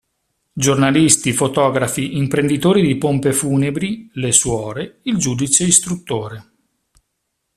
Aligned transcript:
Giornalisti, 0.53 1.31
fotografi, 1.31 2.17
imprenditori 2.17 2.81
di 2.81 2.97
pompe 2.97 3.33
funebri, 3.33 4.09
le 4.13 4.31
suore, 4.31 5.01
il 5.03 5.17
giudice 5.17 5.63
istruttore. 5.65 6.53